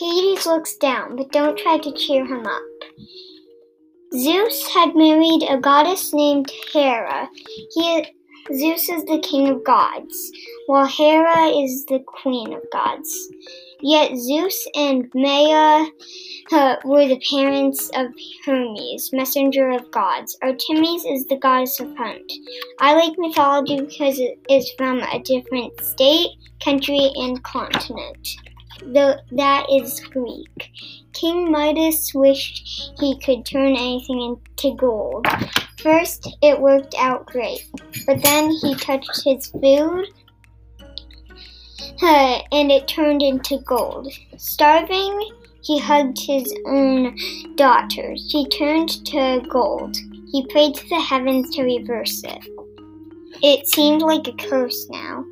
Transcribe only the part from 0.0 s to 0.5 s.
Hermes